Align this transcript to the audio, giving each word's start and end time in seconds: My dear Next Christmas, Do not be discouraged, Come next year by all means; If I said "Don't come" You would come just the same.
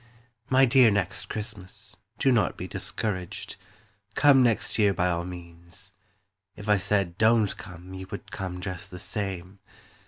My 0.49 0.65
dear 0.65 0.89
Next 0.89 1.25
Christmas, 1.27 1.95
Do 2.17 2.31
not 2.31 2.57
be 2.57 2.67
discouraged, 2.67 3.55
Come 4.15 4.41
next 4.41 4.79
year 4.79 4.95
by 4.95 5.11
all 5.11 5.23
means; 5.25 5.91
If 6.55 6.67
I 6.67 6.77
said 6.77 7.19
"Don't 7.19 7.55
come" 7.55 7.93
You 7.93 8.07
would 8.09 8.31
come 8.31 8.61
just 8.61 8.89
the 8.89 8.97
same. 8.97 9.59